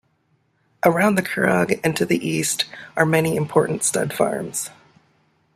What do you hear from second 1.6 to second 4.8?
and to the east are many important stud farms.